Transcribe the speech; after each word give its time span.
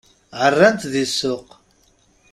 Ɛerran-t 0.41 0.83
di 0.93 1.05
ssuq. 1.09 1.47